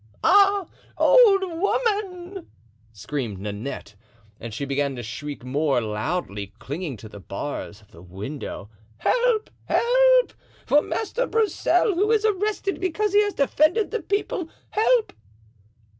[0.23, 0.65] "Ah!
[0.97, 2.47] old woman!"
[2.91, 3.93] screamed Nanette.
[4.39, 8.67] And she began to shriek more loudly, clinging to the bars of the window:
[8.97, 9.51] "Help!
[9.65, 10.33] help!
[10.65, 14.49] for Master Broussel, who is arrested because he has defended the people!
[14.71, 15.13] Help!"